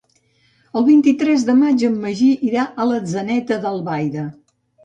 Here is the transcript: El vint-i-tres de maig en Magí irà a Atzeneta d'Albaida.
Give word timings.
El 0.79 0.85
vint-i-tres 0.87 1.45
de 1.49 1.55
maig 1.59 1.85
en 1.89 1.99
Magí 2.07 2.31
irà 2.49 2.65
a 2.65 2.89
Atzeneta 2.97 3.63
d'Albaida. 3.67 4.29